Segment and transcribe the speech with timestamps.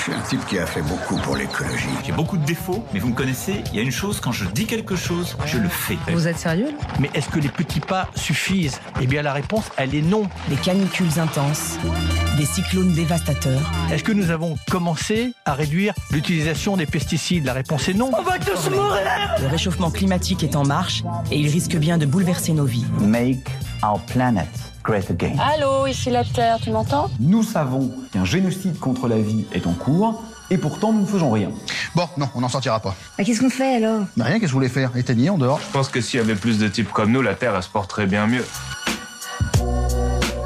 [0.00, 1.90] Je suis un type qui a fait beaucoup pour l'écologie.
[2.06, 4.46] J'ai beaucoup de défauts, mais vous me connaissez, il y a une chose, quand je
[4.46, 5.98] dis quelque chose, je le fais.
[6.10, 8.80] Vous êtes sérieux Mais est-ce que les petits pas suffisent?
[9.02, 10.22] Eh bien la réponse, elle est non.
[10.48, 11.76] Des canicules intenses,
[12.38, 13.60] des cyclones dévastateurs.
[13.92, 17.44] Est-ce que nous avons commencé à réduire l'utilisation des pesticides?
[17.44, 18.10] La réponse est non.
[18.18, 22.06] On va tous mourir Le réchauffement climatique est en marche et il risque bien de
[22.06, 22.86] bouleverser nos vies.
[23.02, 23.50] Make
[23.82, 24.48] our planet
[24.82, 25.36] great again.
[25.38, 27.10] Allô, ici la Terre, tu m'entends?
[27.20, 31.30] Nous savons qu'un génocide contre la vie est en cours, et pourtant nous ne faisons
[31.30, 31.50] rien.
[31.94, 32.94] Bon, non, on n'en sortira pas.
[33.16, 34.02] Bah, qu'est-ce qu'on fait alors?
[34.16, 34.96] Bah, rien, qu'est-ce que je voulais faire?
[34.96, 37.34] Éteigner en dehors Je pense que s'il y avait plus de types comme nous, la
[37.34, 38.44] Terre, elle se porterait bien mieux.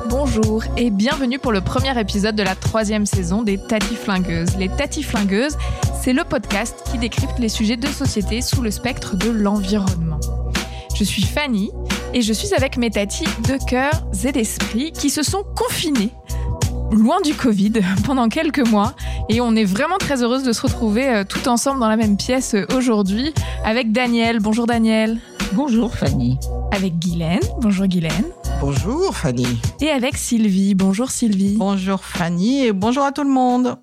[0.08, 4.56] Bonjour et bienvenue pour le premier épisode de la troisième saison des Tati Flingueuses.
[4.56, 5.56] Les Tati Flingueuses,
[6.00, 10.20] c'est le podcast qui décrypte les sujets de société sous le spectre de l'environnement.
[10.94, 11.70] Je suis Fanny
[12.14, 13.92] et je suis avec mes tatis de cœur
[14.24, 16.12] et d'esprit qui se sont confinés
[16.92, 17.72] loin du Covid
[18.06, 18.94] pendant quelques mois
[19.28, 22.16] et on est vraiment très heureuse de se retrouver euh, tout ensemble dans la même
[22.16, 24.38] pièce euh, aujourd'hui avec Daniel.
[24.38, 25.18] Bonjour Daniel.
[25.52, 26.38] Bonjour Fanny.
[26.70, 27.40] Avec Guylaine.
[27.60, 28.24] Bonjour Guylaine.
[28.60, 29.46] Bonjour Fanny.
[29.80, 30.74] Et avec Sylvie.
[30.74, 31.56] Bonjour Sylvie.
[31.56, 33.76] Bonjour Fanny et bonjour à tout le monde.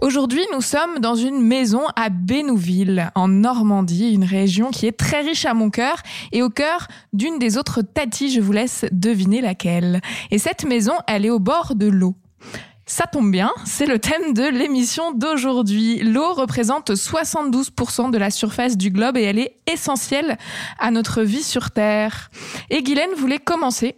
[0.00, 5.20] Aujourd'hui, nous sommes dans une maison à Bénouville, en Normandie, une région qui est très
[5.20, 5.98] riche à mon cœur
[6.32, 10.00] et au cœur d'une des autres tatis, je vous laisse deviner laquelle.
[10.30, 12.14] Et cette maison, elle est au bord de l'eau.
[12.90, 15.98] Ça tombe bien, c'est le thème de l'émission d'aujourd'hui.
[15.98, 20.38] L'eau représente 72% de la surface du globe et elle est essentielle
[20.78, 22.30] à notre vie sur Terre.
[22.70, 23.94] Et Guylaine voulait commencer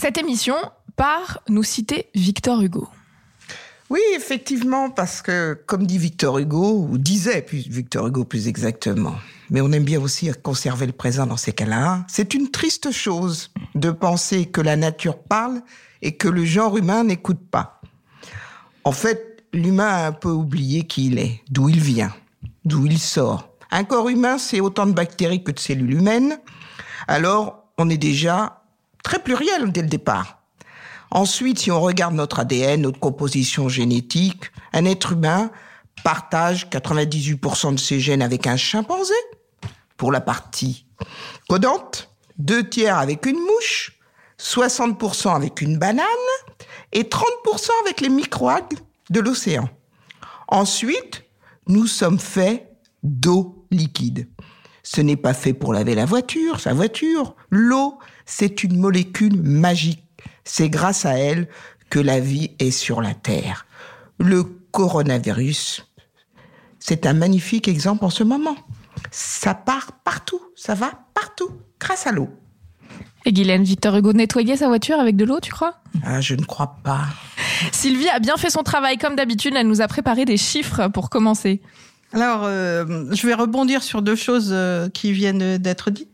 [0.00, 0.56] cette émission
[0.96, 2.88] par nous citer Victor Hugo.
[3.90, 9.16] Oui, effectivement, parce que, comme dit Victor Hugo, ou disait Victor Hugo plus exactement,
[9.50, 13.50] mais on aime bien aussi conserver le présent dans ces cas-là, c'est une triste chose
[13.74, 15.60] de penser que la nature parle
[16.00, 17.77] et que le genre humain n'écoute pas.
[18.88, 22.10] En fait, l'humain a un peu oublié qui il est, d'où il vient,
[22.64, 23.50] d'où il sort.
[23.70, 26.38] Un corps humain, c'est autant de bactéries que de cellules humaines.
[27.06, 28.62] Alors, on est déjà
[29.04, 30.40] très pluriel dès le départ.
[31.10, 35.50] Ensuite, si on regarde notre ADN, notre composition génétique, un être humain
[36.02, 39.12] partage 98% de ses gènes avec un chimpanzé,
[39.98, 40.86] pour la partie
[41.46, 43.98] codante, deux tiers avec une mouche,
[44.40, 46.06] 60% avec une banane,
[46.92, 48.78] et 30% avec les microalgues
[49.10, 49.68] de l'océan.
[50.48, 51.24] Ensuite,
[51.66, 52.68] nous sommes faits
[53.02, 54.28] d'eau liquide.
[54.82, 57.36] Ce n'est pas fait pour laver la voiture, sa voiture.
[57.50, 60.04] L'eau, c'est une molécule magique.
[60.44, 61.48] C'est grâce à elle
[61.90, 63.66] que la vie est sur la Terre.
[64.18, 65.86] Le coronavirus,
[66.78, 68.56] c'est un magnifique exemple en ce moment.
[69.10, 72.30] Ça part partout, ça va partout, grâce à l'eau.
[73.28, 75.74] Et Guylaine, Victor Hugo nettoyait sa voiture avec de l'eau, tu crois?
[76.02, 77.02] Ah, Je ne crois pas.
[77.72, 79.52] Sylvie a bien fait son travail, comme d'habitude.
[79.54, 81.60] Elle nous a préparé des chiffres pour commencer.
[82.14, 86.08] Alors, euh, je vais rebondir sur deux choses euh, qui viennent d'être dites.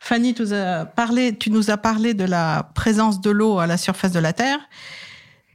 [0.00, 3.66] Fanny, tu nous, as parlé, tu nous as parlé de la présence de l'eau à
[3.66, 4.60] la surface de la Terre.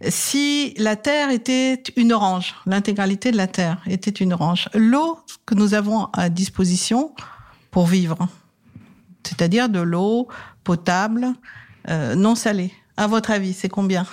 [0.10, 5.56] Si la Terre était une orange, l'intégralité de la Terre était une orange, l'eau que
[5.56, 7.16] nous avons à disposition
[7.72, 8.28] pour vivre,
[9.24, 10.28] c'est-à-dire de l'eau
[10.70, 11.34] potable,
[11.90, 12.72] euh, non salée.
[12.96, 14.06] À votre avis, c'est combien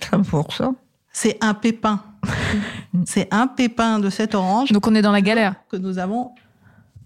[0.00, 0.74] 5%.
[1.12, 2.02] C'est un pépin.
[3.04, 4.72] c'est un pépin de cette orange.
[4.72, 5.56] Donc on est dans la galère.
[5.70, 6.32] Que nous avons.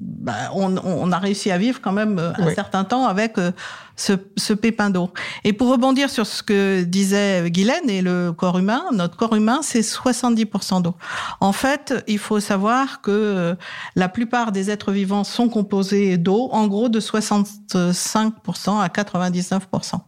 [0.00, 2.54] Bah, on, on, a réussi à vivre quand même euh, un oui.
[2.54, 3.52] certain temps avec euh,
[3.94, 5.10] ce, ce, pépin d'eau.
[5.44, 9.60] Et pour rebondir sur ce que disait Guylaine et le corps humain, notre corps humain,
[9.62, 10.94] c'est 70% d'eau.
[11.40, 13.54] En fait, il faut savoir que euh,
[13.94, 20.00] la plupart des êtres vivants sont composés d'eau, en gros de 65% à 99%.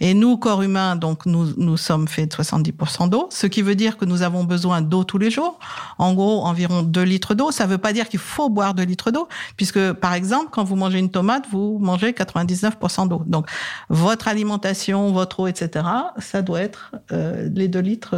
[0.00, 3.74] Et nous, corps humain, donc nous, nous sommes faits de 70% d'eau, ce qui veut
[3.74, 5.58] dire que nous avons besoin d'eau tous les jours.
[5.98, 7.50] En gros, environ 2 litres d'eau.
[7.50, 10.64] Ça ne veut pas dire qu'il faut boire 2 litres d'eau, puisque par exemple, quand
[10.64, 13.22] vous mangez une tomate, vous mangez 99% d'eau.
[13.26, 13.46] Donc,
[13.88, 15.86] votre alimentation, votre eau, etc.,
[16.18, 18.14] ça doit être euh, les 2 litres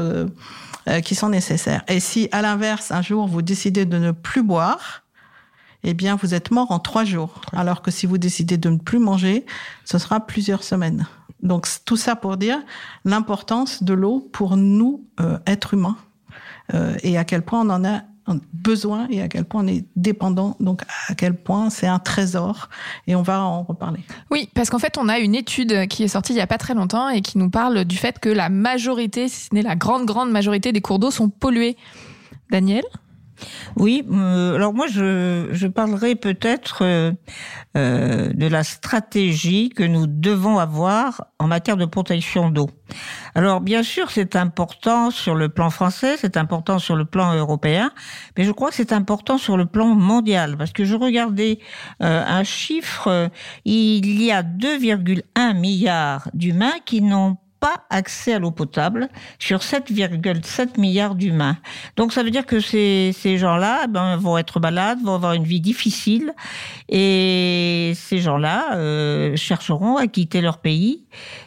[0.88, 1.82] euh, qui sont nécessaires.
[1.88, 5.02] Et si, à l'inverse, un jour, vous décidez de ne plus boire,
[5.84, 7.40] eh bien, vous êtes mort en trois jours.
[7.52, 9.46] Alors que si vous décidez de ne plus manger,
[9.84, 11.06] ce sera plusieurs semaines.
[11.42, 12.58] Donc tout ça pour dire
[13.04, 15.96] l'importance de l'eau pour nous, euh, êtres humains,
[16.74, 18.02] euh, et à quel point on en a
[18.52, 22.68] besoin et à quel point on est dépendant, donc à quel point c'est un trésor
[23.06, 24.00] et on va en reparler.
[24.30, 26.58] Oui, parce qu'en fait on a une étude qui est sortie il y a pas
[26.58, 29.76] très longtemps et qui nous parle du fait que la majorité, si ce n'est la
[29.76, 31.76] grande grande majorité des cours d'eau sont pollués.
[32.50, 32.84] Daniel?
[33.76, 37.12] Oui, euh, alors moi je, je parlerai peut-être euh,
[37.76, 42.70] euh, de la stratégie que nous devons avoir en matière de protection d'eau.
[43.34, 47.92] Alors bien sûr c'est important sur le plan français, c'est important sur le plan européen,
[48.36, 51.58] mais je crois que c'est important sur le plan mondial parce que je regardais
[52.02, 53.30] euh, un chiffre,
[53.64, 59.08] il y a 2,1 milliards d'humains qui n'ont pas accès à l'eau potable
[59.38, 61.56] sur 7,7 milliards d'humains.
[61.96, 65.44] Donc ça veut dire que ces, ces gens-là ben, vont être malades, vont avoir une
[65.44, 66.32] vie difficile
[66.88, 71.04] et ces gens-là euh, chercheront à quitter leur pays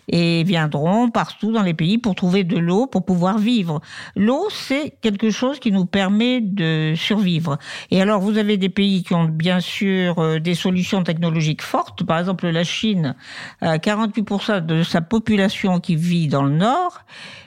[0.10, 3.81] et viendront partout dans les pays pour trouver de l'eau pour pouvoir vivre.
[4.16, 7.58] L'eau, c'est quelque chose qui nous permet de survivre.
[7.90, 12.04] Et alors, vous avez des pays qui ont bien sûr euh, des solutions technologiques fortes.
[12.04, 13.16] Par exemple, la Chine,
[13.62, 17.04] 48% de sa population qui vit dans le nord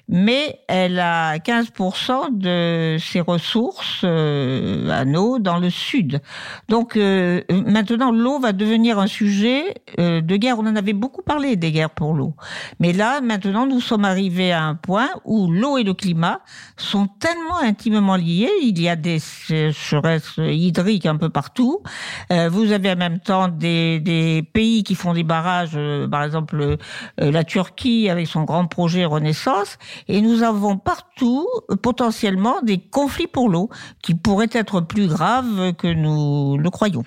[0.09, 6.21] mais elle a 15% de ses ressources euh, à eau dans le sud.
[6.69, 10.59] Donc euh, maintenant, l'eau va devenir un sujet euh, de guerre.
[10.59, 12.35] On en avait beaucoup parlé des guerres pour l'eau.
[12.81, 16.41] Mais là, maintenant, nous sommes arrivés à un point où l'eau et le climat
[16.77, 18.51] sont tellement intimement liés.
[18.63, 21.83] Il y a des sécheresses hydriques un peu partout.
[22.31, 25.79] vous avez en même temps des, des pays qui font des barrages,
[26.11, 26.77] par exemple
[27.19, 29.79] la Turquie avec son grand projet Renaissance.
[30.09, 33.71] Et nous avons partout euh, potentiellement des conflits pour l'eau
[34.03, 37.05] qui pourraient être plus graves que nous le croyons.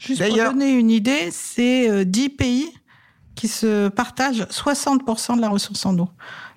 [0.00, 2.68] Juste pour donner une idée, c'est 10 euh, pays
[3.34, 6.08] qui se partagent 60% de la ressource en eau.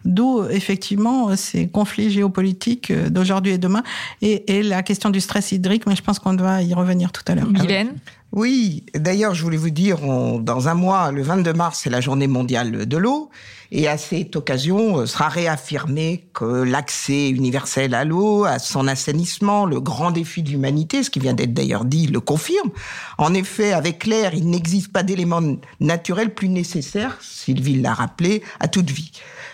[0.05, 3.83] D'où effectivement ces conflits géopolitiques euh, d'aujourd'hui et demain
[4.21, 7.23] et, et, la question du stress hydrique, mais je pense qu'on doit y revenir tout
[7.27, 7.49] à l'heure.
[7.49, 7.95] Mylène
[8.33, 12.01] oui, d'ailleurs, je voulais vous dire, on, dans un mois, le 22 mars, c'est la
[12.01, 13.29] journée mondiale de l'eau.
[13.71, 19.65] Et à cette occasion, euh, sera réaffirmé que l'accès universel à l'eau, à son assainissement,
[19.65, 22.71] le grand défi de l'humanité, ce qui vient d'être d'ailleurs dit, le confirme.
[23.17, 25.41] En effet, avec l'air, il n'existe pas d'élément
[25.79, 29.11] naturel plus nécessaire, Sylvie l'a rappelé, à toute vie.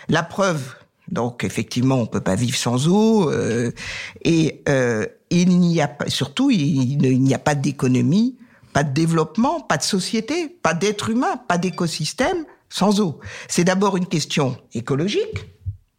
[0.08, 0.74] La preuve,
[1.08, 3.72] donc effectivement, on peut pas vivre sans eau, euh,
[4.22, 8.36] et euh, il n'y a pas, surtout, il n'y a pas d'économie
[8.74, 12.44] pas de développement, pas de société, pas d'être humain, pas d'écosystème
[12.74, 13.20] sans eau.
[13.46, 15.46] C'est d'abord une question écologique.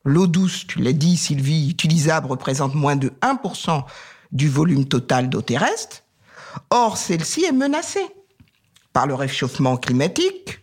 [0.03, 3.85] L'eau douce, tu l'as dit Sylvie, utilisable représente moins de 1%
[4.33, 6.03] du volume total d'eau terrestre.
[6.71, 8.05] Or, celle-ci est menacée
[8.91, 10.59] par le réchauffement climatique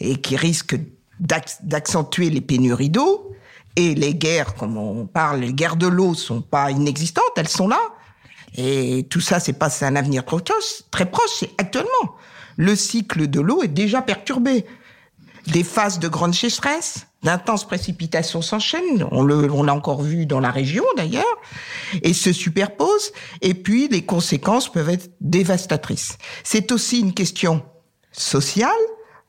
[0.00, 0.76] et qui risque
[1.20, 3.32] d'accentuer les pénuries d'eau.
[3.76, 7.68] Et les guerres, comme on parle, les guerres de l'eau sont pas inexistantes, elles sont
[7.68, 7.80] là.
[8.56, 10.42] Et tout ça, c'est pas un avenir proche,
[10.90, 12.16] très proche, c'est actuellement.
[12.56, 14.66] Le cycle de l'eau est déjà perturbé.
[15.52, 20.84] Des phases de grande sécheresse, d'intenses précipitations s'enchaînent, on l'a encore vu dans la région
[20.96, 21.24] d'ailleurs,
[22.02, 26.18] et se superposent, et puis les conséquences peuvent être dévastatrices.
[26.44, 27.62] C'est aussi une question
[28.12, 28.70] sociale,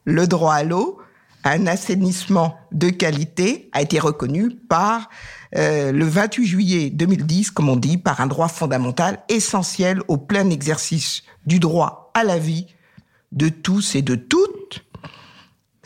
[0.04, 1.00] le droit à l'eau,
[1.44, 5.10] un assainissement de qualité a été reconnu par
[5.56, 10.50] euh, le 28 juillet 2010, comme on dit, par un droit fondamental essentiel au plein
[10.50, 12.68] exercice du droit à la vie
[13.32, 14.49] de tous et de toutes.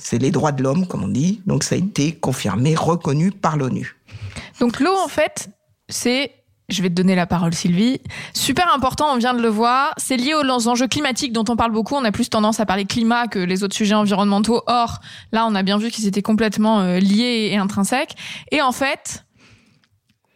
[0.04, 1.42] C'est les droits de l'homme, comme on dit.
[1.46, 3.96] Donc ça a été confirmé, reconnu par l'ONU.
[4.60, 5.50] Donc l'eau, en fait,
[5.88, 6.32] c'est
[6.70, 8.00] je vais te donner la parole, Sylvie.
[8.34, 9.94] Super important, on vient de le voir.
[9.98, 11.96] C'est lié aux enjeux climatiques dont on parle beaucoup.
[11.96, 14.62] On a plus tendance à parler climat que les autres sujets environnementaux.
[14.68, 15.00] Or,
[15.32, 18.16] là, on a bien vu qu'ils étaient complètement euh, liés et intrinsèques.
[18.52, 19.26] Et en fait,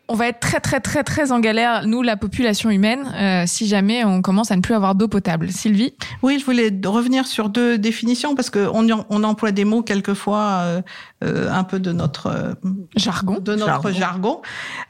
[0.10, 3.68] on va être très très très très en galère, nous, la population humaine, euh, si
[3.68, 5.52] jamais on commence à ne plus avoir d'eau potable.
[5.52, 9.84] Sylvie Oui, je voulais revenir sur deux définitions parce que on, on emploie des mots
[9.84, 10.82] quelquefois euh,
[11.24, 12.54] euh un peu de notre euh,
[12.96, 13.40] jargon.
[13.40, 14.42] De notre jargon.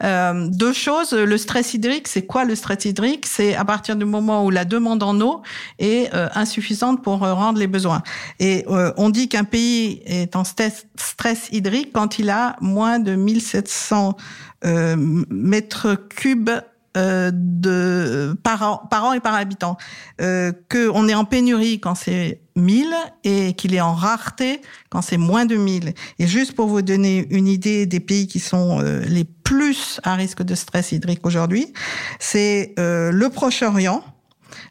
[0.02, 0.50] jargon.
[0.52, 1.14] deux choses.
[1.14, 3.26] Le stress hydrique, c'est quoi le stress hydrique?
[3.26, 5.42] C'est à partir du moment où la demande en eau
[5.80, 8.02] est insuffisante pour rendre les besoins.
[8.40, 13.16] Et on dit qu'un pays est en stress, stress hydrique quand il a moins de
[13.16, 14.22] 1700 euh,
[14.64, 16.50] mètres cubes
[16.98, 19.78] euh, par an, et par habitant.
[20.20, 22.88] Euh, qu'on est en pénurie quand c'est 1000
[23.24, 25.94] et qu'il est en rareté quand c'est moins de 1000.
[26.18, 30.16] Et juste pour vous donner une idée des pays qui sont euh, les plus à
[30.16, 31.72] risque de stress hydrique aujourd'hui,
[32.20, 34.04] c'est le Proche-Orient,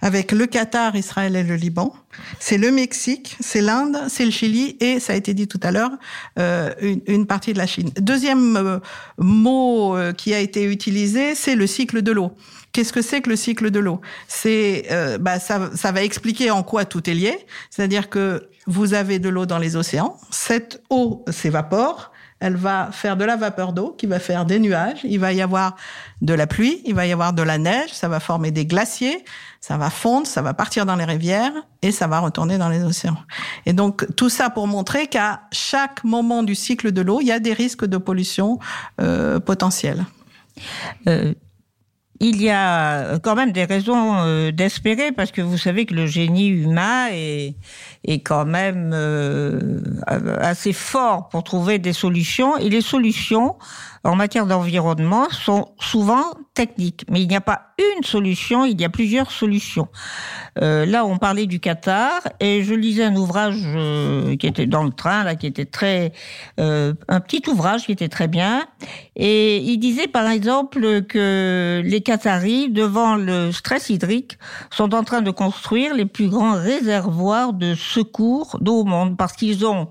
[0.00, 1.94] avec le Qatar, Israël et le Liban.
[2.38, 5.70] C'est le Mexique, c'est l'Inde, c'est le Chili et, ça a été dit tout à
[5.70, 5.92] l'heure,
[6.38, 7.90] euh, une, une, partie de la Chine.
[8.00, 8.78] Deuxième euh,
[9.18, 12.32] mot euh, qui a été utilisé, c'est le cycle de l'eau.
[12.76, 14.02] Qu'est-ce que c'est que le cycle de l'eau?
[14.28, 17.38] C'est, euh, bah, ça, ça va expliquer en quoi tout est lié.
[17.70, 23.16] C'est-à-dire que vous avez de l'eau dans les océans, cette eau s'évapore, elle va faire
[23.16, 25.00] de la vapeur d'eau qui va faire des nuages.
[25.04, 25.76] Il va y avoir
[26.20, 29.24] de la pluie, il va y avoir de la neige, ça va former des glaciers,
[29.60, 31.52] ça va fondre, ça va partir dans les rivières
[31.82, 33.16] et ça va retourner dans les océans.
[33.64, 37.32] Et donc tout ça pour montrer qu'à chaque moment du cycle de l'eau, il y
[37.32, 38.58] a des risques de pollution
[39.00, 40.04] euh, potentiels.
[41.06, 41.34] Euh,
[42.20, 46.06] il y a quand même des raisons euh, d'espérer parce que vous savez que le
[46.06, 47.56] génie humain est,
[48.04, 49.80] est quand même euh,
[50.40, 53.56] assez fort pour trouver des solutions et les solutions
[54.04, 57.04] en matière d'environnement sont souvent techniques.
[57.10, 59.88] Mais il n'y a pas une solution, il y a plusieurs solutions.
[60.62, 64.82] Euh, là, on parlait du Qatar et je lisais un ouvrage euh, qui était dans
[64.82, 66.12] le train, là, qui était très...
[66.58, 68.66] Euh, un petit ouvrage qui était très bien.
[69.14, 74.38] Et il disait, par exemple, que les Qataris, devant le stress hydrique,
[74.70, 79.34] sont en train de construire les plus grands réservoirs de secours d'eau au monde parce
[79.34, 79.88] qu'ils ont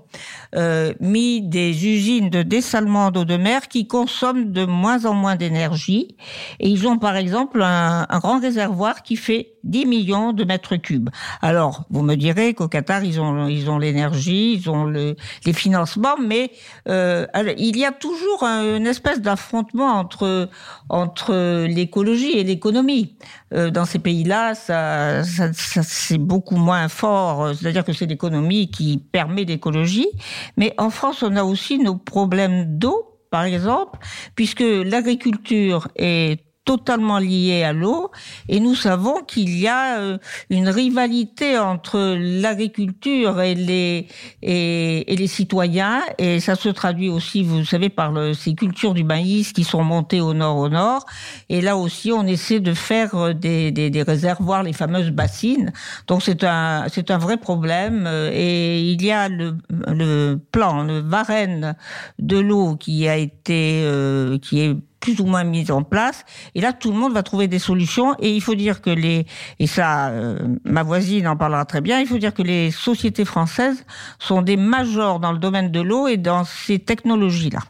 [0.56, 5.36] euh, mis des usines de dessalement d'eau de mer qui consomment de moins en moins
[5.36, 6.16] d'énergie.
[6.60, 7.75] Et ils ont par exemple un,
[8.08, 11.10] un, grand réservoir qui fait 10 millions de mètres cubes.
[11.42, 15.52] Alors, vous me direz qu'au Qatar, ils ont ils ont l'énergie, ils ont le, les
[15.52, 16.50] financements, mais
[16.88, 17.26] euh,
[17.58, 20.48] il y a toujours une espèce d'affrontement entre
[20.88, 23.16] entre l'écologie et l'économie.
[23.54, 27.54] Euh, dans ces pays-là, ça c'est beaucoup moins fort.
[27.54, 30.08] C'est-à-dire que c'est l'économie qui permet l'écologie.
[30.56, 33.98] Mais en France, on a aussi nos problèmes d'eau, par exemple,
[34.34, 38.10] puisque l'agriculture est totalement lié à l'eau.
[38.50, 40.18] Et nous savons qu'il y a euh,
[40.50, 44.08] une rivalité entre l'agriculture et les
[44.42, 46.02] et, et, les citoyens.
[46.18, 49.84] Et ça se traduit aussi vous savez par le, ces cultures du maïs qui sont
[49.84, 51.06] montées au nord au nord.
[51.48, 55.72] Et là aussi on essaie de faire euh, des, des, des réservoirs les fameuses bassines.
[56.08, 58.06] Donc c'est un c'est un vrai problème.
[58.08, 61.76] Euh, et il y a le, le plan le Varenne
[62.18, 66.24] de l'eau qui a été euh, qui est plus ou moins mise en place.
[66.56, 68.16] Et là, tout le monde va trouver des solutions.
[68.18, 69.24] Et il faut dire que les,
[69.60, 73.24] et ça, euh, ma voisine en parlera très bien, il faut dire que les sociétés
[73.24, 73.86] françaises
[74.18, 77.60] sont des majors dans le domaine de l'eau et dans ces technologies-là.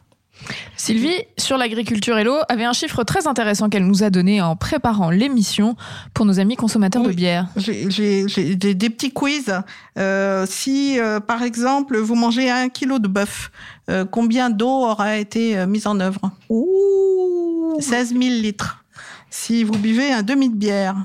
[0.75, 4.55] Sylvie, sur l'agriculture et l'eau, avait un chiffre très intéressant qu'elle nous a donné en
[4.55, 5.75] préparant l'émission
[6.13, 7.47] pour nos amis consommateurs oui, de bière.
[7.57, 9.53] J'ai des petits quiz.
[9.97, 13.51] Euh, si, euh, par exemple, vous mangez un kilo de bœuf,
[13.89, 16.31] euh, combien d'eau aura été mise en œuvre?
[16.49, 18.83] Ouh 16 000 litres.
[19.29, 20.95] Si vous buvez un demi de bière,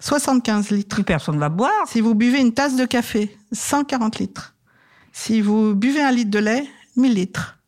[0.00, 0.96] 75 litres.
[0.96, 1.72] Plus personne ne va boire.
[1.86, 4.54] Si vous buvez une tasse de café, 140 litres.
[5.12, 7.58] Si vous buvez un litre de lait, 1000 litres.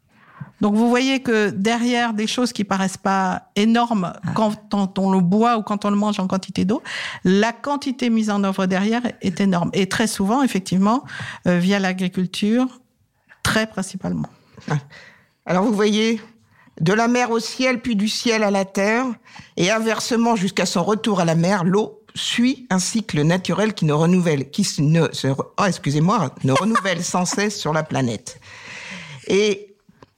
[0.61, 4.33] Donc vous voyez que derrière des choses qui paraissent pas énormes Ah.
[4.35, 6.83] quand on le boit ou quand on le mange en quantité d'eau,
[7.25, 9.71] la quantité mise en œuvre derrière est énorme.
[9.75, 11.05] Et très souvent, effectivement,
[11.47, 12.67] euh, via l'agriculture,
[13.43, 14.29] très principalement.
[15.45, 16.21] Alors vous voyez,
[16.81, 19.07] de la mer au ciel, puis du ciel à la terre,
[19.57, 23.93] et inversement jusqu'à son retour à la mer, l'eau suit un cycle naturel qui ne
[23.93, 28.41] renouvelle, qui ne, se, oh, excusez-moi, ne renouvelle sans cesse sur la planète.
[29.29, 29.76] Et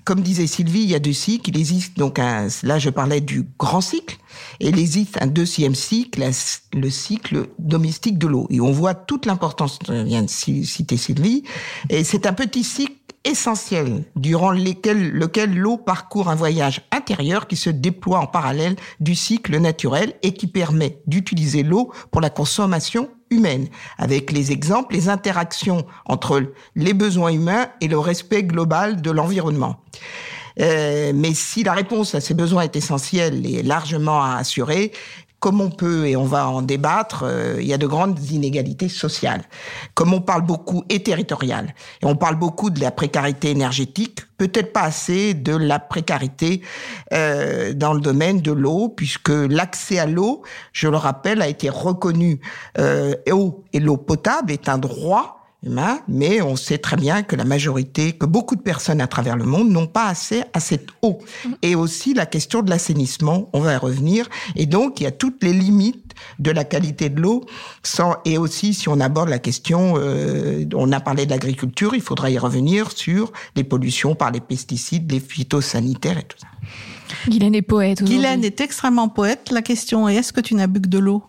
[0.08, 1.50] comme disait Sylvie, il y a deux cycles.
[1.50, 4.16] Il existe donc un, là je parlais du grand cycle,
[4.58, 6.26] et il existe un deuxième cycle,
[6.72, 8.46] le cycle domestique de l'eau.
[8.48, 11.42] Et on voit toute l'importance, vient de citer Sylvie,
[11.90, 12.94] et c'est un petit cycle
[13.25, 19.58] essentiel durant lequel l'eau parcourt un voyage intérieur qui se déploie en parallèle du cycle
[19.58, 25.84] naturel et qui permet d'utiliser l'eau pour la consommation humaine, avec les exemples, les interactions
[26.06, 29.80] entre les besoins humains et le respect global de l'environnement.
[30.60, 34.92] Euh, mais si la réponse à ces besoins est essentielle et largement assurée,
[35.40, 38.88] comme on peut, et on va en débattre, euh, il y a de grandes inégalités
[38.88, 39.42] sociales.
[39.95, 44.73] Comme on parle beaucoup, et territoriales, et on parle beaucoup de la précarité énergétique, peut-être
[44.73, 46.62] pas assez de la précarité
[47.12, 50.42] euh, dans le domaine de l'eau, puisque l'accès à l'eau,
[50.73, 52.40] je le rappelle, a été reconnu,
[52.78, 53.14] euh,
[53.73, 55.38] et l'eau potable est un droit
[55.68, 59.37] humain, mais on sait très bien que la majorité, que beaucoup de personnes à travers
[59.37, 61.18] le monde n'ont pas assez à cette eau.
[61.62, 64.28] Et aussi la question de l'assainissement, on va y revenir.
[64.56, 67.44] Et donc, il y a toutes les limites de la qualité de l'eau.
[67.82, 72.02] Sans, et aussi, si on aborde la question, euh, on a parlé de l'agriculture, il
[72.02, 76.48] faudra y revenir sur les pollutions par les pesticides, les phytosanitaires et tout ça.
[77.28, 78.02] Guylaine est poète.
[78.02, 79.50] Guylaine est extrêmement poète.
[79.50, 81.22] La question est, est-ce que tu n'as bu que de l'eau?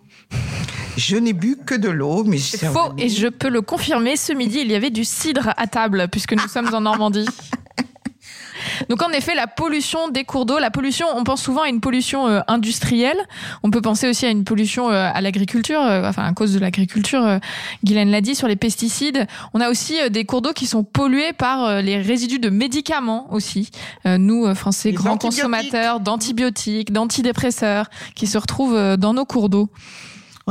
[0.99, 4.17] Je n'ai bu que de l'eau, mais c'est faux et je peux le confirmer.
[4.17, 7.25] Ce midi, il y avait du cidre à table puisque nous sommes en Normandie.
[8.89, 11.79] Donc en effet, la pollution des cours d'eau, la pollution, on pense souvent à une
[11.79, 13.17] pollution euh, industrielle.
[13.63, 16.59] On peut penser aussi à une pollution euh, à l'agriculture, euh, enfin à cause de
[16.59, 17.39] l'agriculture.
[17.85, 19.25] Guylaine l'a dit sur les pesticides.
[19.53, 23.71] On a aussi des cours d'eau qui sont pollués par les résidus de médicaments aussi.
[24.05, 29.69] Nous, Français, Les grands consommateurs d'antibiotiques, d'antidépresseurs, qui se retrouvent dans nos cours d'eau.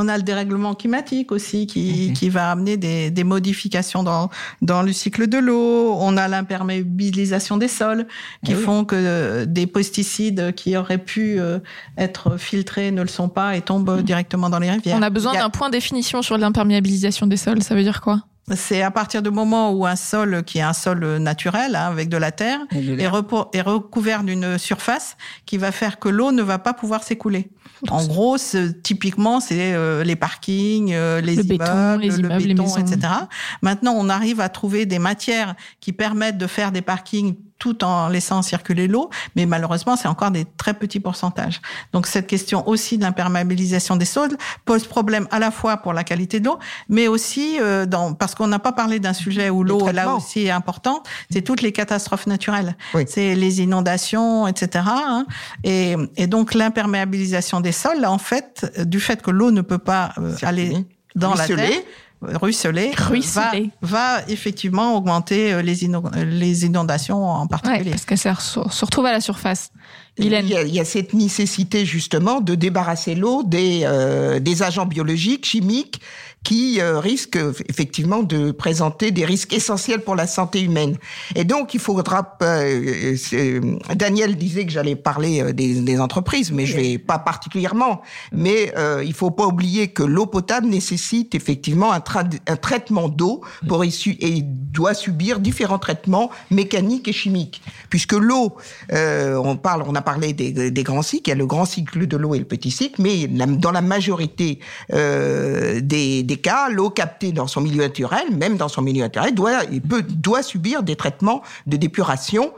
[0.01, 4.29] On a le dérèglement climatique aussi qui, qui va amener des, des modifications dans,
[4.61, 5.93] dans le cycle de l'eau.
[5.99, 8.07] On a l'imperméabilisation des sols
[8.45, 8.61] qui Eh oui.
[8.63, 11.59] font que euh, des pesticides qui auraient pu euh,
[11.97, 14.95] être filtrés ne le sont pas et tombent directement dans les rivières.
[14.97, 17.61] On a besoin a- d'un point définition sur l'imperméabilisation des sols.
[17.61, 18.21] Ça veut dire quoi?
[18.55, 22.09] C'est à partir du moment où un sol qui est un sol naturel hein, avec
[22.09, 26.41] de la terre Et de est, recouvert d'une surface qui va faire que l'eau ne
[26.41, 27.49] va pas pouvoir s'écouler.
[27.87, 28.37] En gros,
[28.83, 32.77] typiquement, c'est euh, les parkings, euh, les Le immeubles, béton, les le les béton, maisons.
[32.77, 33.13] etc.
[33.61, 38.07] Maintenant, on arrive à trouver des matières qui permettent de faire des parkings tout en
[38.07, 41.61] laissant circuler l'eau, mais malheureusement, c'est encore des très petits pourcentages.
[41.93, 44.35] Donc, cette question aussi de l'imperméabilisation des sols
[44.65, 48.33] pose problème à la fois pour la qualité de l'eau, mais aussi euh, dans, parce
[48.33, 51.71] qu'on n'a pas parlé d'un sujet où l'eau, là aussi, est importante, c'est toutes les
[51.71, 52.75] catastrophes naturelles.
[52.93, 53.03] Oui.
[53.07, 54.85] C'est les inondations, etc.
[54.87, 55.25] hein.
[55.63, 59.77] Et, et donc, l'imperméabilisation des sols, là, en fait, du fait que l'eau ne peut
[59.77, 60.85] pas euh, aller
[61.15, 61.81] dans la terre,
[62.21, 63.71] ruisseler, Ruisseler.
[63.81, 67.91] Va, va effectivement augmenter euh, les, ino- euh, les inondations en Ouais, particulier.
[67.91, 69.71] parce qu'elle se re- se retrouve à la surface.
[70.17, 74.63] Il y, a, il y a cette nécessité justement de débarrasser l'eau des, euh, des
[74.63, 76.01] agents biologiques, chimiques,
[76.43, 80.97] qui euh, risquent euh, effectivement de présenter des risques essentiels pour la santé humaine.
[81.35, 82.37] Et donc il faudra.
[82.41, 83.59] euh, c'est-
[83.95, 88.01] Daniel disait que j'allais parler euh, des, des entreprises, mais je vais pas particulièrement.
[88.31, 93.09] Mais euh, il faut pas oublier que l'eau potable nécessite effectivement un, tra- un traitement
[93.09, 98.55] d'eau pour issu et doit subir différents traitements mécaniques et chimiques, puisque l'eau,
[98.93, 101.65] euh, on parle, on a parlé des, des grands cycles, il y a le grand
[101.65, 104.59] cycle de l'eau et le petit cycle, mais la- dans la majorité
[104.93, 109.33] euh, des, des cas, l'eau captée dans son milieu naturel, même dans son milieu naturel,
[109.33, 112.53] doit, il peut, doit subir des traitements de dépuration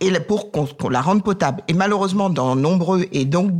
[0.00, 1.62] et pour qu'on la rende potable.
[1.68, 3.52] Et malheureusement, dans nombreux et donc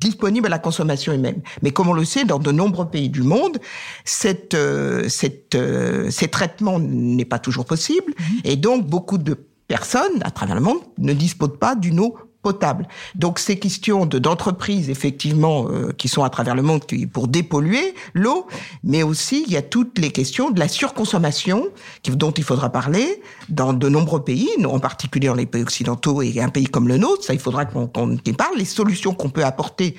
[0.00, 1.42] disponible à la consommation humaine.
[1.62, 3.58] Mais comme on le sait, dans de nombreux pays du monde,
[4.04, 9.34] cette, euh, cette, euh, ces traitements n'est pas toujours possible, et donc beaucoup de
[9.66, 12.88] personnes à travers le monde ne disposent pas d'une eau potable.
[13.14, 17.28] Donc ces questions de d'entreprises effectivement euh, qui sont à travers le monde qui, pour
[17.28, 18.46] dépolluer l'eau,
[18.84, 21.68] mais aussi il y a toutes les questions de la surconsommation
[22.02, 26.22] qui, dont il faudra parler dans de nombreux pays, en particulier dans les pays occidentaux
[26.22, 27.24] et un pays comme le nôtre.
[27.24, 28.56] Ça, il faudra qu'on y parle.
[28.58, 29.96] Les solutions qu'on peut apporter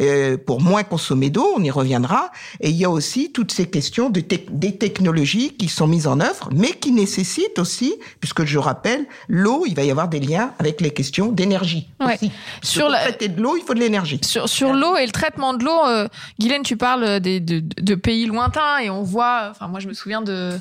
[0.00, 2.30] euh, pour moins consommer d'eau, on y reviendra.
[2.60, 6.20] Et il y a aussi toutes ces questions de des technologies qui sont mises en
[6.20, 10.52] œuvre, mais qui nécessitent aussi, puisque je rappelle, l'eau, il va y avoir des liens
[10.58, 11.88] avec les questions d'énergie.
[12.00, 12.18] Ouais.
[12.62, 14.20] Sur la- traiter de l'eau, il faut de l'énergie.
[14.24, 16.08] Sur, sur l'eau et le traitement de l'eau, euh,
[16.40, 19.92] Guylaine, tu parles des, de, de pays lointains et on voit, enfin moi je me
[19.94, 20.52] souviens de...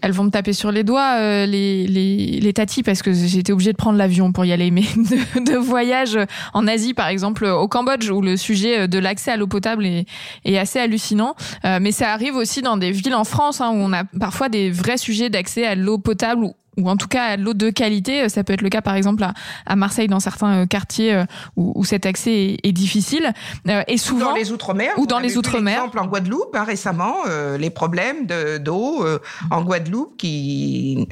[0.00, 3.72] Elles vont me taper sur les doigts, euh, les, les, tatis, parce que été obligée
[3.72, 4.70] de prendre l'avion pour y aller.
[4.78, 6.18] Mais de, de voyage
[6.54, 10.06] en Asie, par exemple, au Cambodge, où le sujet de l'accès à l'eau potable est,
[10.44, 11.34] est assez hallucinant.
[11.64, 14.48] Euh, mais ça arrive aussi dans des villes en France, hein, où on a parfois
[14.48, 16.46] des vrais sujets d'accès à l'eau potable
[16.78, 18.28] ou en tout cas à l'eau de qualité.
[18.28, 19.34] Ça peut être le cas par exemple à,
[19.66, 21.24] à Marseille dans certains euh, quartiers euh,
[21.56, 23.32] où, où cet accès est, est difficile.
[23.68, 24.92] Euh, et souvent dans les outre-mer.
[24.96, 25.74] ou dans les outre-mer.
[25.74, 29.18] l'exemple en Guadeloupe hein, récemment, euh, les problèmes de- d'eau euh,
[29.50, 31.06] en Guadeloupe, qui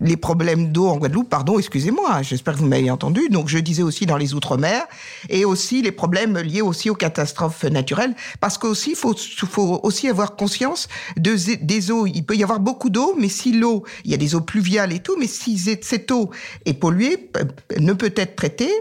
[0.00, 3.28] les problèmes d'eau en Guadeloupe, pardon, excusez-moi, j'espère que vous m'avez entendu.
[3.30, 4.84] Donc je disais aussi dans les outre-mer
[5.28, 9.14] et aussi les problèmes liés aussi aux catastrophes naturelles, parce qu'aussi faut
[9.48, 12.06] faut aussi avoir conscience de des eaux.
[12.06, 14.92] Il peut y avoir beaucoup d'eau, mais si l'eau, il y a des eaux pluviales
[14.92, 16.30] et tout, mais si cette eau
[16.64, 17.44] est polluée, euh,
[17.78, 18.72] ne peut être traitée,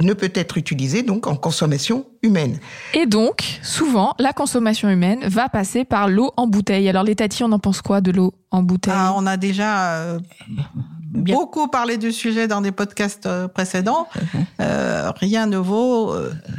[0.00, 2.58] ne peut être utilisée donc en consommation humaine.
[2.94, 6.88] Et donc, souvent, la consommation humaine va passer par l'eau en bouteille.
[6.88, 8.94] Alors, les tatis, on en pense quoi de l'eau en bouteille?
[8.96, 10.18] Ah, on a déjà euh,
[11.12, 14.08] beaucoup parlé du sujet dans des podcasts euh, précédents.
[14.60, 16.14] Euh, rien ne vaut,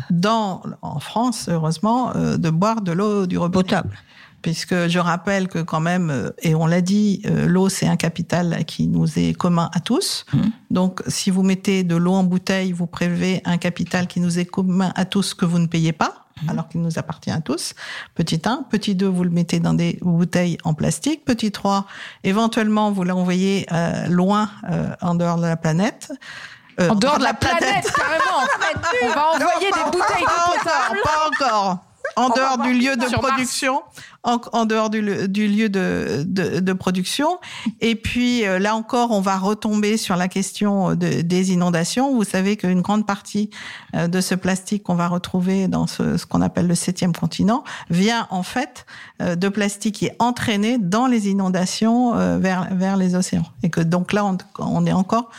[0.10, 3.64] dans, en France, heureusement, euh, de boire de l'eau du robinet.
[3.64, 3.98] Potable.
[4.42, 7.98] Puisque je rappelle que quand même, euh, et on l'a dit, euh, l'eau c'est un
[7.98, 10.26] capital qui nous est commun à tous.
[10.70, 14.46] Donc si vous mettez de l'eau en bouteille, vous prélevez un capital qui nous est
[14.46, 17.76] commun à tous que vous ne payez pas, alors qu'il nous appartient à tous.
[18.16, 18.66] Petit 1.
[18.70, 21.26] Petit 2, vous le mettez dans des bouteilles en plastique.
[21.26, 21.86] Petit 3,
[22.24, 26.12] éventuellement vous l'envoyez euh, loin euh, en dehors de la planète.
[26.80, 28.48] Euh, En dehors de la planète, carrément
[29.04, 31.80] On va envoyer Non, des bouteilles pas potable Pas encore.
[32.16, 33.82] En dehors du lieu de production,
[34.24, 37.40] en, en, dehors du, du lieu de, de, de, production.
[37.80, 42.14] Et puis euh, là encore, on va retomber sur la question de, des inondations.
[42.14, 43.50] Vous savez qu'une grande partie
[43.96, 47.64] euh, de ce plastique qu'on va retrouver dans ce, ce qu'on appelle le septième continent
[47.90, 48.86] vient en fait
[49.22, 53.46] euh, de plastique qui est entraîné dans les inondations vers, vers les océans.
[53.64, 55.30] Et que donc là, on, on est encore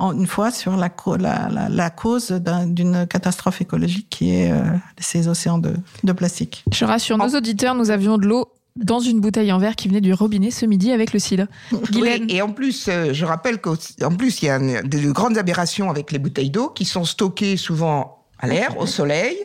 [0.00, 2.30] une fois sur la, la, la, la cause
[2.66, 4.62] d'une catastrophe écologique qui est euh,
[4.98, 6.64] ces océans de, de, plastique.
[6.72, 10.00] Je rassure nos auditeurs, nous avions de l'eau dans une bouteille en verre qui venait
[10.00, 11.46] du robinet ce midi avec le cidre.
[11.72, 13.76] Oui, et en plus, euh, je rappelle qu'en
[14.18, 18.24] plus, il y a de grandes aberrations avec les bouteilles d'eau qui sont stockées souvent
[18.40, 19.36] à l'air, au soleil,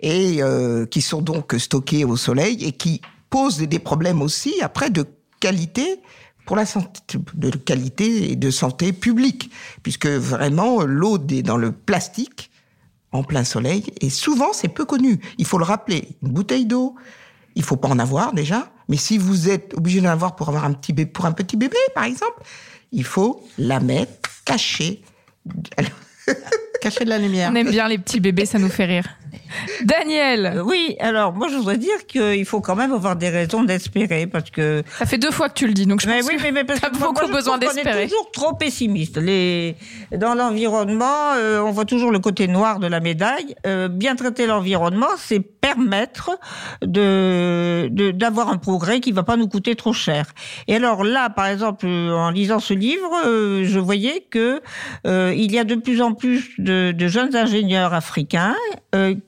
[0.00, 4.90] et euh, qui sont donc stockées au soleil et qui posent des problèmes aussi après
[4.90, 5.04] de
[5.40, 6.00] qualité
[6.48, 9.50] pour la santé de qualité et de santé publique,
[9.82, 12.50] puisque vraiment l'eau est dans le plastique
[13.12, 15.20] en plein soleil et souvent c'est peu connu.
[15.36, 16.08] Il faut le rappeler.
[16.22, 16.96] Une bouteille d'eau,
[17.54, 20.64] il faut pas en avoir déjà, mais si vous êtes obligé d'en avoir pour avoir
[20.64, 22.42] un petit bébé, pour un petit bébé par exemple,
[22.92, 25.02] il faut la mettre cachée.
[26.80, 27.50] cachée de la lumière.
[27.52, 29.06] On aime bien les petits bébés, ça nous fait rire.
[29.84, 33.62] Daniel euh, Oui, alors moi je voudrais dire qu'il faut quand même avoir des raisons
[33.62, 34.82] d'espérer parce que...
[34.98, 36.64] Ça fait deux fois que tu le dis, donc je mais pense oui, mais, mais
[36.64, 37.90] parce que beaucoup moi, besoin d'espérer.
[37.90, 39.16] On est toujours trop pessimiste.
[39.18, 39.76] Les...
[40.16, 43.54] Dans l'environnement, euh, on voit toujours le côté noir de la médaille.
[43.66, 46.38] Euh, bien traiter l'environnement, c'est permettre
[46.82, 50.26] de d'avoir un progrès qui va pas nous coûter trop cher.
[50.66, 54.60] Et alors là, par exemple, en lisant ce livre, euh, je voyais que
[55.06, 58.54] euh, il y a de plus en plus de, de jeunes ingénieurs africains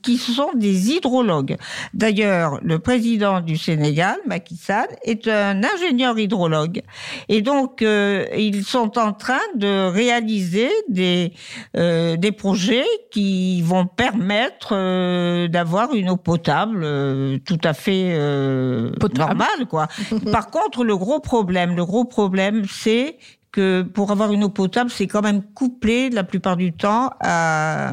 [0.01, 1.57] qui sont des hydrologues.
[1.93, 6.81] D'ailleurs, le président du Sénégal, Macky Sall, est un ingénieur hydrologue.
[7.29, 11.33] Et donc, euh, ils sont en train de réaliser des,
[11.77, 18.13] euh, des projets qui vont permettre euh, d'avoir une eau potable euh, tout à fait
[18.13, 19.67] euh, normale.
[19.69, 19.87] Quoi.
[20.31, 23.17] Par contre, le gros problème, le gros problème, c'est
[23.51, 27.89] que pour avoir une eau potable, c'est quand même couplé la plupart du temps à,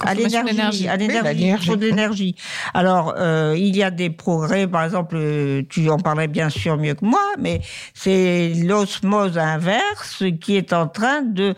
[0.00, 2.34] à l'énergie, à l'énergie, de l'énergie.
[2.72, 5.18] Alors, euh, il y a des progrès, par exemple,
[5.68, 7.60] tu en parlais bien sûr mieux que moi, mais
[7.92, 11.54] c'est l'osmose inverse qui est en train de euh,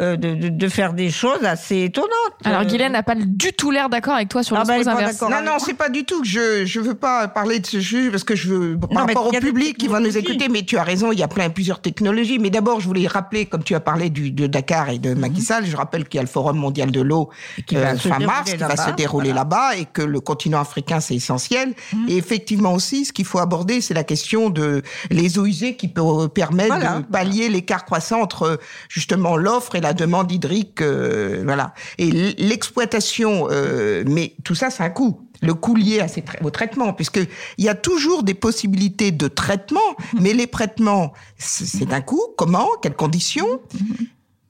[0.00, 2.10] de, de, de, faire des choses assez étonnantes.
[2.44, 5.20] Alors Guylaine n'a pas du tout l'air d'accord avec toi sur ah bah, inverse.
[5.22, 8.10] Non, non, c'est pas du tout que je je veux pas parler de ce sujet
[8.10, 10.48] parce que je veux par non, rapport au public qui va nous écouter.
[10.48, 12.38] Mais tu as raison, il y a plein plusieurs technologies.
[12.38, 15.42] Mais d'abord, je voulais rappeler, comme tu as parlé du, de Dakar et de Macky
[15.42, 17.30] Sall, je rappelle qu'il y a le Forum mondial de l'eau
[17.66, 19.42] qui va euh, fin mars, qui va se dérouler voilà.
[19.42, 21.74] là-bas et que le continent africain c'est essentiel.
[21.92, 22.08] Mmh.
[22.08, 25.88] Et effectivement aussi, ce qu'il faut aborder, c'est la question de les eaux usées qui
[25.88, 26.98] peuvent permettre voilà.
[26.98, 31.74] de pallier l'écart croissant entre justement l'offre et la demande hydrique, euh, voilà.
[31.98, 35.20] Et l'exploitation, euh, mais tout ça, c'est un coût.
[35.42, 37.20] Le coût lié à ces tra au traitement, puisque
[37.58, 39.80] il y a toujours des possibilités de traitement,
[40.18, 42.22] mais les traitements, c'est un coût.
[42.38, 42.66] Comment?
[42.80, 43.60] Quelles conditions?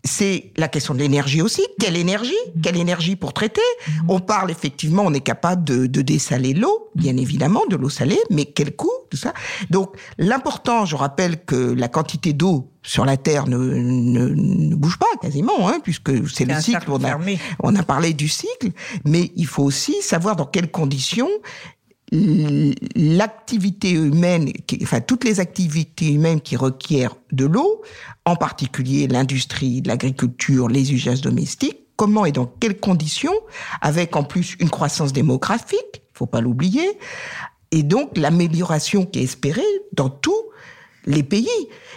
[0.04, 1.62] C'est la question de l'énergie aussi.
[1.80, 2.34] Quelle énergie?
[2.62, 3.62] Quelle énergie pour traiter?
[4.08, 8.20] On parle effectivement, on est capable de, de dessaler l'eau, bien évidemment, de l'eau salée,
[8.30, 8.90] mais quel coût?
[9.10, 9.32] Tout ça.
[9.70, 14.98] Donc l'important, je rappelle que la quantité d'eau sur la Terre ne, ne, ne, bouge
[14.98, 16.90] pas quasiment, hein, puisque c'est le cycle.
[16.90, 17.18] On a,
[17.62, 18.72] on a parlé du cycle,
[19.06, 21.30] mais il faut aussi savoir dans quelles conditions
[22.12, 27.82] l'activité humaine, enfin toutes les activités humaines qui requièrent de l'eau,
[28.24, 33.34] en particulier l'industrie, l'agriculture, les usages domestiques, comment et dans quelles conditions,
[33.80, 36.98] avec en plus une croissance démographique, faut pas l'oublier,
[37.70, 39.62] et donc l'amélioration qui est espérée
[39.92, 40.44] dans tous
[41.06, 41.48] les pays.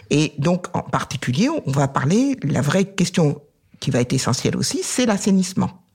[0.10, 3.42] Et donc en particulier, on va parler, la vraie question
[3.80, 5.87] qui va être essentielle aussi, c'est l'assainissement.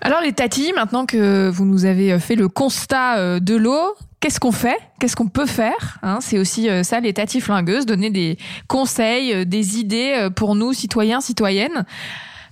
[0.00, 4.52] Alors les tatis, maintenant que vous nous avez fait le constat de l'eau, qu'est-ce qu'on
[4.52, 4.78] fait?
[5.00, 6.18] Qu'est-ce qu'on peut faire hein?
[6.20, 11.84] C'est aussi ça les tatis flingueuses, donner des conseils, des idées pour nous, citoyens, citoyennes.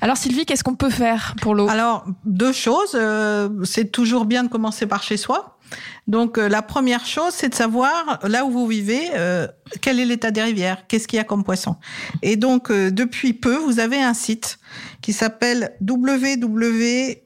[0.01, 1.69] Alors Sylvie, qu'est-ce qu'on peut faire pour l'eau?
[1.69, 2.93] Alors deux choses.
[2.95, 5.59] Euh, c'est toujours bien de commencer par chez soi.
[6.07, 9.49] Donc euh, la première chose, c'est de savoir là où vous vivez, euh,
[9.81, 11.77] quel est l'état des rivières, qu'est-ce qu'il y a comme poisson.
[12.23, 14.59] Et donc depuis peu, vous avez un site
[15.01, 17.26] qui s'appelle www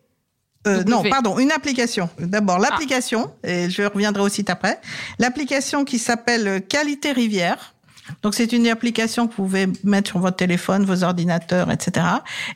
[0.67, 2.11] euh, non, pardon, une application.
[2.19, 3.49] D'abord l'application, ah.
[3.49, 4.81] et je reviendrai au site après.
[5.19, 7.75] L'application qui s'appelle Qualité Rivière.
[8.23, 12.07] Donc c'est une application que vous pouvez mettre sur votre téléphone, vos ordinateurs, etc.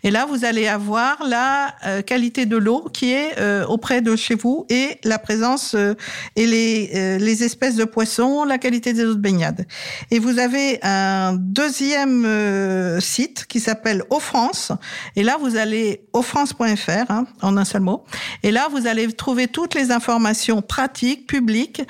[0.02, 4.16] Et là, vous allez avoir la euh, qualité de l'eau qui est euh, auprès de
[4.16, 5.94] chez vous et la présence euh,
[6.36, 9.66] et les, euh, les espèces de poissons, la qualité des eaux de baignade.
[10.10, 14.72] Et vous avez un deuxième euh, site qui s'appelle Eau France.
[15.16, 18.04] Et là, vous allez eaufrance.fr hein, en un seul mot.
[18.42, 21.82] Et là, vous allez trouver toutes les informations pratiques, publiques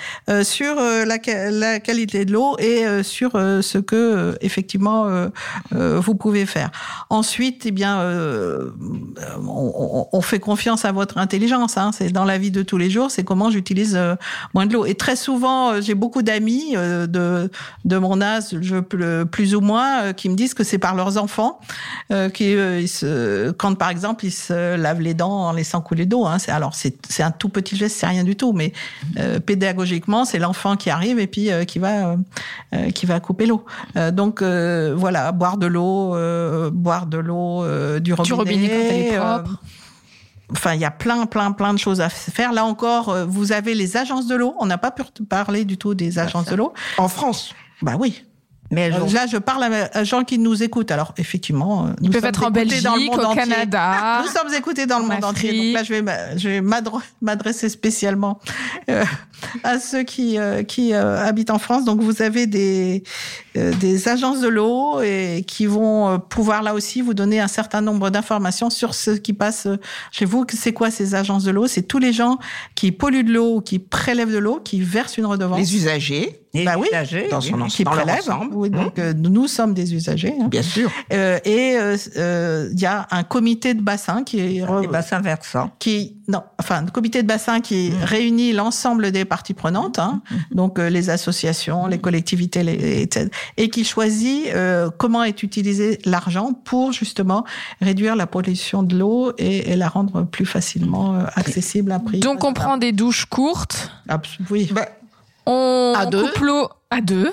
[0.43, 1.19] sur la,
[1.51, 5.29] la qualité de l'eau et sur ce que euh, effectivement euh,
[5.75, 6.71] euh, vous pouvez faire.
[7.11, 8.01] Ensuite, eh bien,
[9.47, 11.77] on, fait confiance à votre intelligence.
[11.77, 13.11] Hein, c'est dans la vie de tous les jours.
[13.11, 13.99] C'est comment j'utilise
[14.55, 14.87] moins de l'eau.
[14.87, 17.51] Et très souvent, j'ai beaucoup d'amis de
[17.85, 21.61] de mon âge, je plus- ou moins, qui me disent que c'est par leurs enfants
[22.33, 22.57] qui
[23.59, 26.25] quand par exemple ils se lavent les dents en laissant couler d'eau.
[26.27, 28.73] Hein, alors c'est un tout petit geste, c'est rien du tout, mais
[29.47, 32.17] pédagogiquement, c'est l'enfant qui arrive et puis qui va
[32.95, 33.65] qui va couper l'eau.
[33.97, 38.27] Euh, donc euh, voilà, boire de l'eau, euh, boire de l'eau euh, du robinet.
[38.27, 39.63] Du robinet quand elle est euh, propre.
[40.53, 42.53] Enfin, il y a plein, plein, plein de choses à faire.
[42.53, 44.55] Là encore, euh, vous avez les agences de l'eau.
[44.61, 46.73] On n'a pas pu parler du tout des agences de l'eau.
[46.99, 48.25] En France Bah oui.
[48.71, 50.91] Mais Euh, Là, je parle à à gens qui nous écoutent.
[50.91, 53.25] Alors, effectivement, euh, Ils nous peuvent sommes être en écoutés Belgique, dans le monde au
[53.25, 53.43] entier.
[53.43, 54.23] Canada.
[54.25, 55.73] Nous sommes écoutés dans le monde entier.
[55.73, 55.83] Donc là,
[56.37, 56.61] je vais,
[57.21, 58.41] m'adresser spécialement
[58.91, 59.05] euh,
[59.65, 61.85] à ceux qui, euh, qui euh, habitent en France.
[61.85, 63.03] Donc, vous avez des,
[63.57, 67.81] euh, des agences de l'eau et qui vont pouvoir là aussi vous donner un certain
[67.81, 69.69] nombre d'informations sur ce qui passe
[70.11, 70.45] chez vous.
[70.53, 71.67] C'est quoi ces agences de l'eau?
[71.67, 72.39] C'est tous les gens
[72.75, 75.59] qui polluent de l'eau, ou qui prélèvent de l'eau, qui versent une redevance.
[75.59, 77.49] Les usagers, Bah oui, usagers, dans oui.
[77.51, 78.31] son qui dans prélèvent.
[78.53, 80.35] Oui, donc euh, nous sommes des usagers.
[80.41, 80.49] hein.
[80.49, 80.91] Bien sûr.
[81.13, 85.21] Euh, et euh, euh, il y a un comité de bassin qui est Les bassins
[85.21, 85.71] versants.
[85.79, 88.05] qui non enfin un comité de bassin qui Mmh.
[88.05, 93.69] réunit l'ensemble des parties prenantes hein, donc euh, les associations les collectivités les, etc., et
[93.69, 97.45] qui choisit euh, comment est utilisé l'argent pour justement
[97.83, 102.43] réduire la pollution de l'eau et, et la rendre plus facilement accessible à prix Donc
[102.45, 103.91] on prend des douches courtes.
[104.09, 104.89] Abs- oui Bah,
[105.47, 106.23] On À deux.
[106.23, 107.31] coupe l'eau à deux.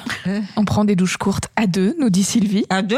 [0.57, 2.65] On prend des douches courtes à deux, nous dit Sylvie.
[2.69, 2.97] À deux?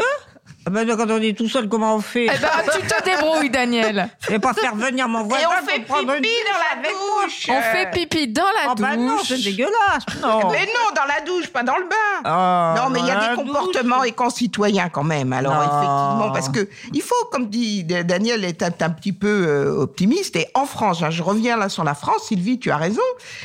[0.66, 3.50] Ah ben, Quand on est tout seul, comment on fait Eh ben, tu te débrouilles,
[3.50, 4.08] Daniel.
[4.20, 5.44] Je vais pas faire venir mon voisin
[5.76, 6.30] pour prendre une douche
[6.72, 7.56] avec moi.
[7.56, 8.80] On fait pipi dans la Oh douche.
[8.86, 10.04] bah non, c'est dégueulasse.
[10.22, 10.48] Non.
[10.52, 11.94] Mais non, dans la douche, pas dans le bain.
[12.24, 13.46] Oh, non, mais il y dans a la des douche.
[13.52, 15.32] comportements éco-citoyens quand même.
[15.32, 15.60] Alors Non.
[15.60, 20.36] effectivement, parce que il faut, comme dit Daniel, est un, un petit peu euh, optimiste.
[20.36, 23.02] Et en France, hein, je reviens là sur la France, Sylvie, tu as raison.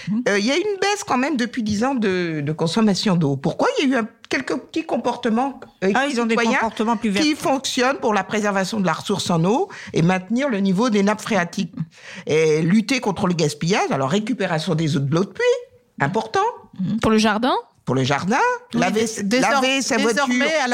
[0.08, 0.20] Mmh.
[0.30, 3.36] Euh, Il y a une baisse quand même depuis dix ans de, de consommation d'eau.
[3.36, 6.60] Pourquoi Il y a eu un- quelques petits comportements euh, Ah, ils ont des citoyens
[6.60, 7.24] comportements plus verts.
[7.24, 11.04] qui fonctionnent pour la préservation de la ressource en eau et maintenir le niveau des
[11.04, 11.74] nappes phréatiques.
[12.28, 15.44] Et lutter contre le gaspillage, alors récupération des eaux de l'eau de pluie,
[16.00, 16.40] important
[17.02, 17.54] Pour le jardin?
[17.90, 18.38] Pour le jardin,
[18.76, 20.28] Oui, laver, sa voiture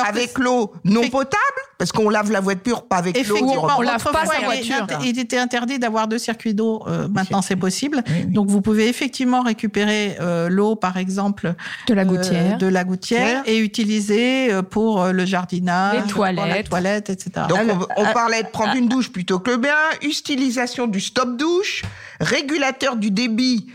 [0.05, 3.37] avec l'eau non Fait- potable, parce qu'on lave la voiture pas avec l'eau
[3.77, 4.83] on lave pas sa il voiture.
[4.83, 6.83] était- Il était interdit d'avoir deux circuits d'eau.
[6.87, 8.03] euh, maintenant, c'est possible.
[8.27, 11.53] Donc, vous pouvez effectivement récupérer euh, l'eau, par exemple,
[11.87, 12.57] De la euh, gouttière.
[12.57, 16.69] de la gouttière, et utiliser euh, pour le jardinage, Les pour la toilettes.
[16.69, 17.31] toilette, etc.
[17.47, 19.69] Donc Alors, on, on parlait de prendre une douche plutôt que le bain,
[20.01, 21.83] utilisation du stop douche,
[22.19, 23.67] régulateur du débit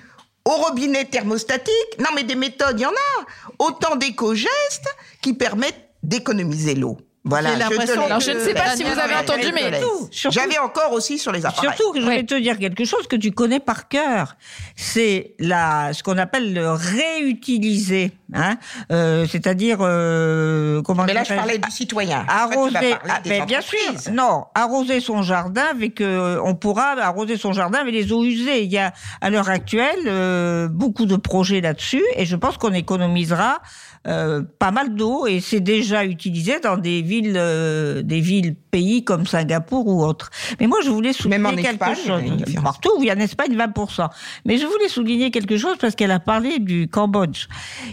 [0.51, 1.99] au robinet thermostatique.
[1.99, 3.27] Non mais des méthodes, il y en a.
[3.59, 4.89] Autant d'éco-gestes
[5.23, 6.99] qui permettent d'économiser l'eau.
[7.25, 9.71] Voilà, J'ai je te Alors, je ne sais pas si vous avez entendu, mais
[10.11, 11.71] J'avais encore aussi sur les appareils.
[11.77, 14.37] Surtout que je vais te dire quelque chose que tu connais par cœur.
[14.75, 18.57] C'est la, ce qu'on appelle le réutiliser, hein,
[18.91, 22.25] euh, c'est-à-dire euh, comment Mais là, on je parlais du citoyen.
[22.27, 22.95] Arroser.
[23.07, 23.79] ah, mais bien sûr,
[24.13, 26.01] non, arroser son jardin avec.
[26.01, 28.63] euh, on pourra arroser son jardin avec les eaux usées.
[28.63, 32.73] Il y a à l'heure actuelle euh, beaucoup de projets là-dessus, et je pense qu'on
[32.73, 33.59] économisera.
[34.07, 39.05] Euh, pas mal d'eau et c'est déjà utilisé dans des villes, euh, des villes pays
[39.05, 40.31] comme Singapour ou autres.
[40.61, 42.29] Mais moi, je voulais souligner Même en quelque Espagne, il y a chose.
[42.29, 42.65] une différence.
[42.65, 44.09] Partout, oui, en Espagne, 20%.
[44.45, 47.47] Mais je voulais souligner quelque chose parce qu'elle a parlé du Cambodge.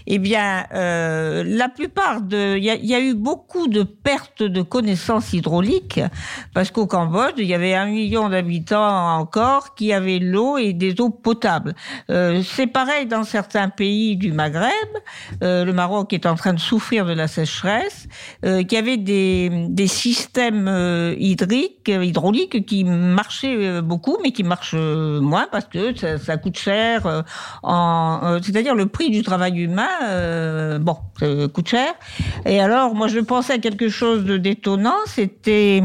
[0.05, 3.83] Eh bien, euh, la plupart de, il y a, il y a eu beaucoup de
[3.83, 5.99] pertes de connaissances hydrauliques
[6.53, 10.99] parce qu'au Cambodge, il y avait un million d'habitants encore qui avaient l'eau et des
[11.01, 11.73] eaux potables.
[12.09, 14.71] Euh, c'est pareil dans certains pays du Maghreb.
[15.43, 18.07] Euh, le Maroc est en train de souffrir de la sécheresse,
[18.45, 24.17] euh, qui avait des, des systèmes système euh, hydrique, euh, hydraulique qui marchait euh, beaucoup,
[24.23, 27.23] mais qui marche moins parce que ça, ça coûte cher.
[27.63, 31.93] en, c'est-à-dire le prix du travail humain, bon, ça coûte cher.
[32.45, 34.95] Et alors, moi, je pensais à quelque chose de d'étonnant.
[35.05, 35.81] C'était,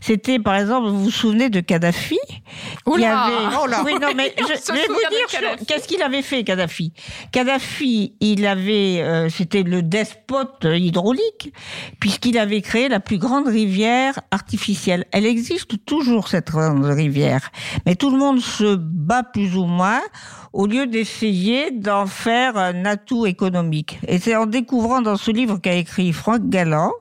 [0.00, 2.18] c'était par exemple, vous vous souvenez de Kadhafi?
[2.28, 2.42] Qui
[2.86, 6.22] Oula avait- Oh là Oui, non, mais je, je vais vous dire qu'est-ce qu'il avait
[6.22, 6.92] fait, Kadhafi?
[7.32, 11.52] Kadhafi, il avait, euh, c'était le despote hydraulique,
[12.00, 15.04] puisqu'il avait créé la plus grande rivière artificielle.
[15.12, 17.50] Elle existe toujours, cette grande rivière.
[17.86, 20.00] Mais tout le monde se bat plus ou moins
[20.52, 23.98] au lieu d'essayer d'en faire un atout économique.
[24.08, 26.92] Et c'est en découvrant dans ce livre qu'a écrit Franck Galland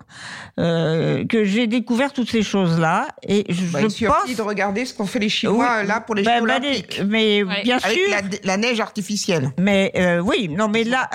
[0.60, 3.08] euh, que j'ai découvert toutes ces choses-là.
[3.28, 5.88] Et je, Bah, je suffit pense de regarder ce qu'ont fait les Chinois Oui.
[5.88, 7.01] là pour les Jeux ben, Olympiques.
[7.08, 8.10] Mais bien Avec sûr.
[8.10, 9.51] la, la neige artificielle.
[9.60, 11.10] Mais euh, oui, non, mais là,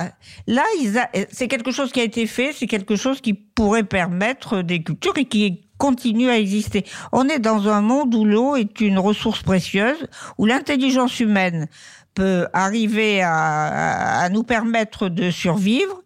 [0.47, 0.63] là,
[0.95, 4.81] a- c'est quelque chose qui a été fait, c'est quelque chose qui pourrait permettre des
[4.83, 6.85] cultures et qui continue à exister.
[7.11, 10.05] On est dans un monde où l'eau est une ressource précieuse,
[10.37, 11.67] où l'intelligence humaine
[12.13, 15.97] peut arriver à, à- nous permettre de survivre,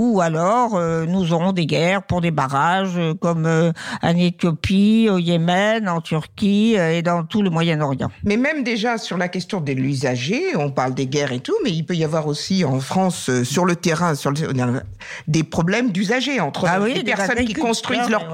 [0.00, 3.70] ou alors euh, nous aurons des guerres pour des barrages euh, comme euh,
[4.02, 8.10] en Éthiopie, au Yémen, en Turquie et dans tout le Moyen-Orient.
[8.24, 11.70] Mais même déjà sur la question de l'usager, on parle des guerres et tout, mais
[11.70, 14.82] il peut y avoir aussi en France, sur le terrain, sur le-
[15.28, 18.32] des problèmes d'usagers entre Ah oui, les des personnes qui construisent leurs ouais.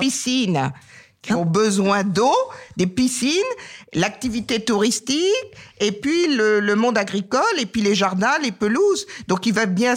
[1.27, 2.35] Qui ont besoin d'eau,
[2.77, 3.33] des piscines,
[3.93, 5.19] l'activité touristique,
[5.81, 9.07] et puis le, le monde agricole, et puis les jardins, les pelouses.
[9.27, 9.95] Donc il va bien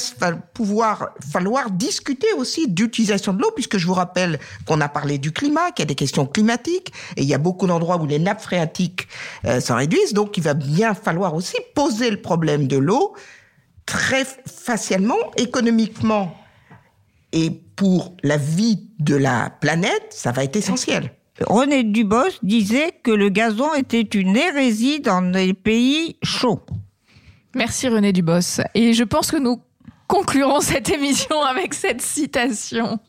[0.54, 5.32] pouvoir falloir discuter aussi d'utilisation de l'eau, puisque je vous rappelle qu'on a parlé du
[5.32, 8.20] climat, qu'il y a des questions climatiques, et il y a beaucoup d'endroits où les
[8.20, 9.08] nappes phréatiques
[9.46, 10.14] euh, s'en réduisent.
[10.14, 13.16] Donc il va bien falloir aussi poser le problème de l'eau
[13.86, 16.36] très facilement, économiquement,
[17.32, 21.12] et pour la vie de la planète, ça va être essentiel.
[21.48, 26.62] René Dubos disait que le gazon était une hérésie dans les pays chauds.
[27.56, 28.62] Merci René Dubos.
[28.76, 29.62] Et je pense que nous
[30.10, 33.00] conclurons cette émission avec cette citation.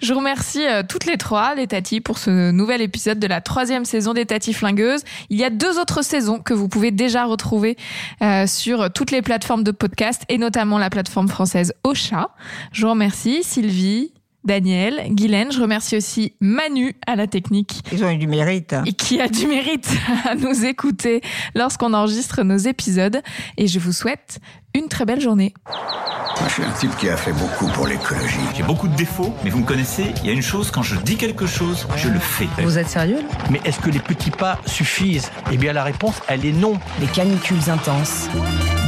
[0.00, 3.84] Je remercie euh, toutes les trois, les Tati, pour ce nouvel épisode de la troisième
[3.84, 5.02] saison des Tati Flingueuses.
[5.28, 7.76] Il y a deux autres saisons que vous pouvez déjà retrouver
[8.22, 12.30] euh, sur toutes les plateformes de podcast et notamment la plateforme française Ocha.
[12.72, 14.12] Je vous remercie Sylvie,
[14.44, 15.52] Daniel, Guylaine.
[15.52, 17.82] Je remercie aussi Manu à la technique.
[17.92, 18.74] Ils ont eu du mérite.
[18.86, 19.88] Et qui a du mérite
[20.28, 21.20] à nous écouter
[21.54, 23.22] lorsqu'on enregistre nos épisodes.
[23.56, 24.40] Et je vous souhaite
[24.74, 25.54] une très belle journée.
[25.66, 28.38] Moi, je suis un type qui a fait beaucoup pour l'écologie.
[28.56, 30.96] J'ai beaucoup de défauts, mais vous me connaissez, il y a une chose, quand je
[30.96, 32.48] dis quelque chose, je le fais.
[32.62, 35.30] Vous êtes sérieux Mais est-ce que les petits pas suffisent?
[35.52, 36.80] Eh bien, la réponse, elle est non.
[37.00, 38.28] Des canicules intenses,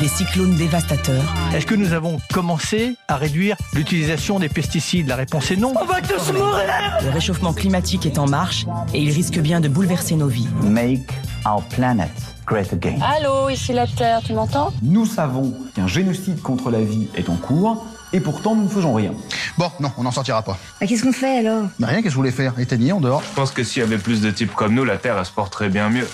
[0.01, 1.23] des cyclones dévastateurs.
[1.55, 5.07] Est-ce que nous avons commencé à réduire l'utilisation des pesticides?
[5.07, 5.75] La réponse est non.
[5.75, 10.17] va tous mourir Le réchauffement climatique est en marche et il risque bien de bouleverser
[10.17, 10.49] nos vies.
[10.63, 11.13] Make
[11.47, 12.11] our planet
[12.47, 12.99] great again.
[13.03, 14.73] Allô, ici la Terre, tu m'entends?
[14.83, 18.95] Nous savons qu'un génocide contre la vie est en cours, et pourtant nous ne faisons
[18.95, 19.13] rien.
[19.59, 20.57] Bon, non, on n'en sortira pas.
[20.81, 21.65] Bah, qu'est-ce qu'on fait alors?
[21.79, 22.59] Mais rien, qu'est-ce que vous voulez faire?
[22.59, 23.23] Éteignez, en dehors.
[23.29, 25.33] Je pense que s'il y avait plus de types comme nous, la Terre, elle se
[25.33, 26.09] porterait bien mieux.